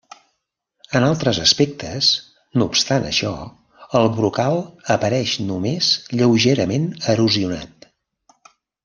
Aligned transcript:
En 0.99 1.03
altres 1.07 1.39
aspectes, 1.41 2.07
no 2.61 2.67
obstant 2.71 3.05
això, 3.09 3.33
el 3.99 4.09
brocal 4.15 4.57
apareix 4.95 5.35
només 5.51 5.91
lleugerament 6.21 6.89
erosionat. 7.15 7.89